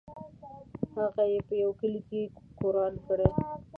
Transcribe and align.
هغه 0.95 1.23
یې 1.31 1.39
په 1.47 1.53
یوه 1.61 1.73
کلي 1.79 2.01
کې 2.09 2.21
ګوروان 2.59 2.93
کړی. 3.05 3.29